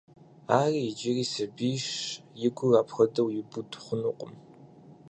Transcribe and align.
Ар 0.59 0.73
иджыри 0.87 1.25
сабийщ, 1.33 1.87
и 2.45 2.47
гур 2.55 2.73
апхуэдэу 2.81 3.27
ибуд 3.39 3.71
хъунукъым. 3.83 4.33